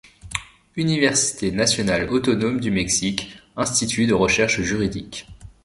[0.77, 5.27] Université Nationale Autonome du Mexique, Institut de Recherches Juridiques.